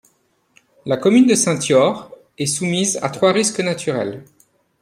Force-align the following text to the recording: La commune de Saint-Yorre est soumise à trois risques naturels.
La 0.87 0.97
commune 0.97 1.27
de 1.27 1.35
Saint-Yorre 1.35 2.09
est 2.39 2.47
soumise 2.47 2.97
à 3.03 3.09
trois 3.11 3.31
risques 3.31 3.59
naturels. 3.59 4.25